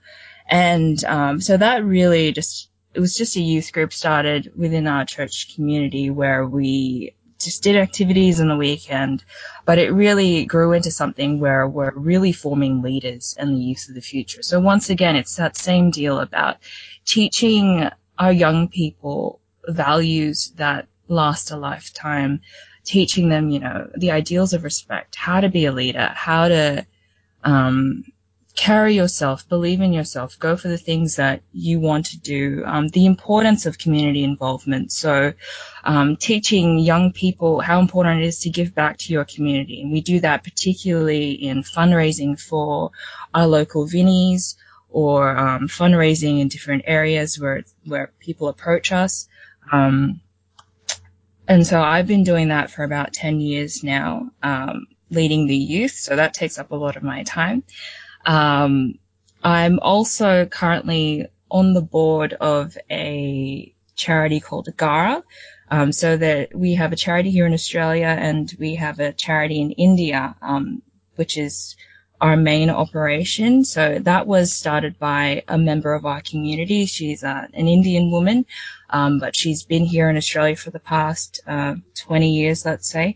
And, 0.49 1.01
um, 1.05 1.39
so 1.39 1.55
that 1.55 1.85
really 1.85 2.33
just, 2.33 2.69
it 2.93 2.99
was 2.99 3.15
just 3.15 3.37
a 3.37 3.41
youth 3.41 3.71
group 3.71 3.93
started 3.93 4.51
within 4.57 4.87
our 4.87 5.05
church 5.05 5.55
community 5.55 6.09
where 6.09 6.45
we 6.45 7.15
just 7.43 7.63
did 7.63 7.75
activities 7.75 8.39
on 8.39 8.47
the 8.47 8.55
weekend, 8.55 9.23
but 9.65 9.77
it 9.77 9.91
really 9.91 10.45
grew 10.45 10.73
into 10.73 10.91
something 10.91 11.39
where 11.39 11.67
we're 11.67 11.93
really 11.95 12.31
forming 12.31 12.81
leaders 12.81 13.35
and 13.39 13.55
the 13.55 13.61
youth 13.61 13.87
of 13.89 13.95
the 13.95 14.01
future. 14.01 14.41
So 14.41 14.59
once 14.59 14.89
again, 14.89 15.15
it's 15.15 15.35
that 15.35 15.57
same 15.57 15.91
deal 15.91 16.19
about 16.19 16.57
teaching 17.05 17.89
our 18.17 18.31
young 18.31 18.67
people 18.67 19.39
values 19.67 20.53
that 20.55 20.87
last 21.07 21.51
a 21.51 21.57
lifetime, 21.57 22.41
teaching 22.83 23.29
them, 23.29 23.49
you 23.49 23.59
know, 23.59 23.89
the 23.95 24.11
ideals 24.11 24.53
of 24.53 24.63
respect, 24.63 25.15
how 25.15 25.41
to 25.41 25.49
be 25.49 25.65
a 25.65 25.71
leader, 25.71 26.11
how 26.13 26.47
to 26.47 26.85
um, 27.43 28.03
carry 28.61 28.93
yourself, 28.93 29.49
believe 29.49 29.81
in 29.81 29.91
yourself, 29.91 30.37
go 30.37 30.55
for 30.55 30.67
the 30.67 30.77
things 30.77 31.15
that 31.15 31.41
you 31.51 31.79
want 31.79 32.05
to 32.05 32.19
do, 32.19 32.61
um, 32.67 32.87
the 32.89 33.07
importance 33.07 33.65
of 33.65 33.79
community 33.79 34.23
involvement. 34.23 34.91
So, 34.91 35.33
um, 35.83 36.15
teaching 36.15 36.77
young 36.77 37.11
people 37.11 37.59
how 37.59 37.79
important 37.79 38.21
it 38.21 38.27
is 38.27 38.41
to 38.41 38.51
give 38.51 38.75
back 38.75 38.99
to 38.99 39.13
your 39.13 39.25
community. 39.25 39.81
And 39.81 39.91
we 39.91 40.01
do 40.01 40.19
that 40.19 40.43
particularly 40.43 41.31
in 41.31 41.63
fundraising 41.63 42.39
for 42.39 42.91
our 43.33 43.47
local 43.47 43.87
Vinnies 43.87 44.57
or 44.91 45.35
um, 45.35 45.67
fundraising 45.67 46.39
in 46.39 46.47
different 46.47 46.83
areas 46.85 47.39
where 47.39 47.63
where 47.85 48.11
people 48.19 48.47
approach 48.47 48.91
us. 48.91 49.27
Um, 49.71 50.21
and 51.47 51.65
so 51.65 51.81
I've 51.81 52.05
been 52.05 52.23
doing 52.23 52.49
that 52.49 52.69
for 52.69 52.83
about 52.83 53.11
10 53.11 53.41
years 53.41 53.83
now, 53.83 54.29
um, 54.43 54.85
leading 55.09 55.47
the 55.47 55.57
youth. 55.57 55.93
So 55.93 56.15
that 56.15 56.35
takes 56.35 56.59
up 56.59 56.69
a 56.69 56.75
lot 56.75 56.95
of 56.95 57.01
my 57.01 57.23
time. 57.23 57.63
Um, 58.25 58.95
I'm 59.43 59.79
also 59.79 60.45
currently 60.45 61.27
on 61.49 61.73
the 61.73 61.81
board 61.81 62.33
of 62.33 62.77
a 62.89 63.73
charity 63.95 64.39
called 64.39 64.69
Gara. 64.77 65.23
Um, 65.69 65.93
so 65.93 66.17
that 66.17 66.53
we 66.53 66.73
have 66.73 66.91
a 66.91 66.97
charity 66.97 67.31
here 67.31 67.45
in 67.45 67.53
Australia 67.53 68.07
and 68.19 68.53
we 68.59 68.75
have 68.75 68.99
a 68.99 69.13
charity 69.13 69.61
in 69.61 69.71
India, 69.71 70.35
um, 70.41 70.81
which 71.15 71.37
is 71.37 71.77
our 72.19 72.35
main 72.35 72.69
operation. 72.69 73.63
So 73.63 73.99
that 73.99 74.27
was 74.27 74.53
started 74.53 74.99
by 74.99 75.43
a 75.47 75.57
member 75.57 75.93
of 75.93 76.05
our 76.05 76.21
community. 76.21 76.85
She's 76.85 77.23
uh, 77.23 77.47
an 77.53 77.67
Indian 77.67 78.11
woman, 78.11 78.45
um, 78.89 79.19
but 79.19 79.35
she's 79.35 79.63
been 79.63 79.85
here 79.85 80.09
in 80.09 80.17
Australia 80.17 80.55
for 80.55 80.71
the 80.71 80.79
past 80.79 81.41
uh, 81.47 81.75
20 81.95 82.31
years, 82.31 82.65
let's 82.65 82.89
say. 82.89 83.15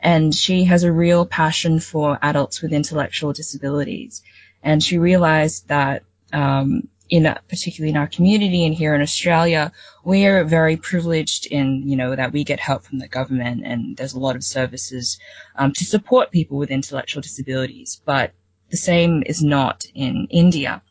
And 0.00 0.34
she 0.34 0.64
has 0.64 0.84
a 0.84 0.92
real 0.92 1.26
passion 1.26 1.80
for 1.80 2.18
adults 2.22 2.62
with 2.62 2.72
intellectual 2.72 3.32
disabilities. 3.32 4.22
And 4.66 4.82
she 4.82 4.98
realized 4.98 5.68
that 5.68 6.02
um, 6.32 6.88
in 7.08 7.22
particularly 7.48 7.90
in 7.90 7.96
our 7.96 8.08
community 8.08 8.66
and 8.66 8.74
here 8.74 8.96
in 8.96 9.00
Australia, 9.00 9.70
we 10.04 10.26
are 10.26 10.42
very 10.42 10.76
privileged 10.76 11.46
in 11.46 11.88
you 11.88 11.96
know 11.96 12.16
that 12.16 12.32
we 12.32 12.42
get 12.42 12.58
help 12.58 12.82
from 12.82 12.98
the 12.98 13.06
government 13.06 13.62
and 13.64 13.96
there's 13.96 14.14
a 14.14 14.18
lot 14.18 14.34
of 14.34 14.42
services 14.42 15.18
um, 15.54 15.72
to 15.72 15.84
support 15.84 16.32
people 16.32 16.58
with 16.58 16.72
intellectual 16.72 17.22
disabilities, 17.22 18.02
but 18.04 18.32
the 18.70 18.76
same 18.76 19.22
is 19.26 19.40
not 19.40 19.86
in 19.94 20.26
India. 20.30 20.82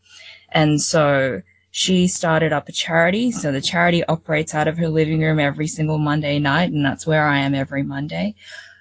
And 0.54 0.82
so 0.82 1.42
she 1.72 2.08
started 2.08 2.54
up 2.54 2.70
a 2.70 2.72
charity. 2.72 3.32
So 3.32 3.52
the 3.52 3.60
charity 3.60 4.06
operates 4.06 4.56
out 4.56 4.70
of 4.70 4.78
her 4.78 4.88
living 4.88 5.20
room 5.20 5.42
every 5.42 5.68
single 5.68 5.98
Monday 5.98 6.40
night, 6.40 6.72
and 6.72 6.86
that's 6.86 7.06
where 7.06 7.28
I 7.28 7.40
am 7.40 7.54
every 7.54 7.84
Monday, 7.84 8.36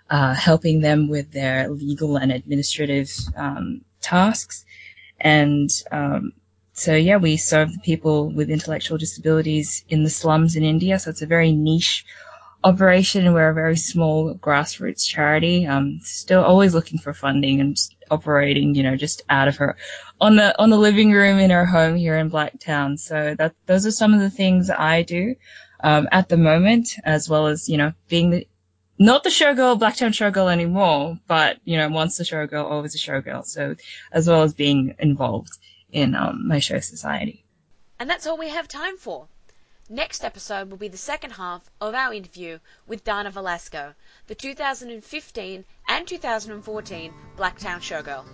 uh, 0.09 0.35
helping 0.35 0.83
them 0.83 1.09
with 1.09 1.33
their 1.33 1.69
legal 1.69 2.17
and 2.17 2.31
administrative 2.31 3.11
um, 3.35 3.81
tasks. 4.05 4.65
And 5.21 5.71
um, 5.91 6.33
so 6.73 6.95
yeah, 6.95 7.17
we 7.17 7.37
serve 7.37 7.73
the 7.73 7.79
people 7.79 8.31
with 8.31 8.51
intellectual 8.51 8.99
disabilities 8.99 9.85
in 9.89 10.03
the 10.03 10.11
slums 10.11 10.57
in 10.57 10.65
India. 10.65 10.99
So 10.99 11.11
it's 11.11 11.23
a 11.23 11.27
very 11.27 11.53
niche 11.53 12.05
operation. 12.65 13.33
We're 13.33 13.51
a 13.51 13.55
very 13.55 13.77
small 13.77 14.35
grassroots 14.35 15.07
charity. 15.07 15.67
Um, 15.67 16.01
still 16.03 16.43
always 16.43 16.75
looking 16.75 16.99
for 16.99 17.13
funding 17.13 17.61
and 17.61 17.77
operating, 18.11 18.75
you 18.75 18.83
know, 18.83 18.97
just 18.97 19.23
out 19.29 19.49
of 19.49 19.57
her 19.57 19.77
on 20.21 20.37
the 20.37 20.59
on 20.61 20.71
the 20.71 20.79
living 20.79 21.13
room 21.13 21.39
in 21.39 21.51
her 21.51 21.67
home 21.67 21.95
here 21.95 22.17
in 22.17 22.31
Blacktown. 22.31 22.99
So 22.99 23.35
that 23.39 23.55
those 23.67 23.87
are 23.87 23.93
some 23.93 24.15
of 24.15 24.21
the 24.21 24.31
things 24.31 24.71
I 24.71 25.03
do 25.03 25.37
um, 25.81 26.09
at 26.11 26.29
the 26.29 26.37
moment, 26.37 26.89
as 27.05 27.29
well 27.29 27.47
as 27.47 27.69
you 27.69 27.77
know 27.77 27.93
being 28.09 28.31
the 28.31 28.47
not 28.99 29.25
the 29.25 29.31
showgirl, 29.31 29.79
Blacktown 29.79 30.11
showgirl 30.11 30.53
anymore, 30.53 31.19
but 31.27 31.59
you 31.65 31.77
know, 31.77 31.89
once 31.89 32.21
a 32.21 32.25
showgirl, 32.25 32.71
always 32.71 32.95
a 32.95 32.99
showgirl. 32.99 33.45
So 33.45 33.77
as 34.13 34.29
well 34.29 34.43
as 34.43 34.55
being 34.55 34.95
involved 34.99 35.59
in 35.93 36.15
um, 36.15 36.47
my 36.47 36.59
show 36.59 36.81
society. 36.81 37.45
And 37.99 38.11
that's 38.11 38.27
all 38.27 38.37
we 38.37 38.49
have 38.49 38.69
time 38.69 38.97
for. 38.97 39.29
Next 39.89 40.25
episode 40.25 40.71
will 40.71 40.79
be 40.79 40.89
the 40.89 40.97
second 40.97 41.33
half 41.33 41.63
of 41.81 41.95
our 41.95 42.13
interview 42.13 42.59
with 42.87 43.05
Dana 43.05 43.31
Velasco, 43.31 43.95
the 44.27 44.35
2015 44.35 45.65
and 45.89 46.09
2014 46.09 47.15
Blacktown 47.37 47.81
Showgirl. 47.81 48.25